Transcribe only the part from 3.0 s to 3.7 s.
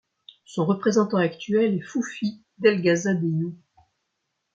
Deyu.